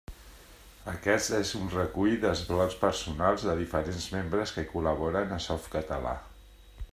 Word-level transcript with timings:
Aquest 0.91 1.33
és 1.39 1.51
un 1.59 1.67
recull 1.73 2.15
dels 2.23 2.41
blocs 2.47 2.77
personals 2.85 3.45
de 3.51 3.55
diferents 3.61 4.09
membres 4.15 4.55
que 4.57 4.65
col·laboren 4.75 5.37
a 5.37 5.39
Softcatalà. 5.51 6.17